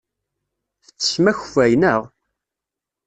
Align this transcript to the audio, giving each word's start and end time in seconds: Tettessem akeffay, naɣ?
Tettessem 0.85 1.25
akeffay, 1.31 1.71
naɣ? 1.81 2.01